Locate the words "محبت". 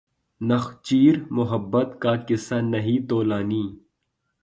1.31-1.89